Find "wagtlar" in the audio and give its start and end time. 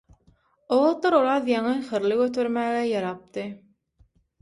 0.85-1.17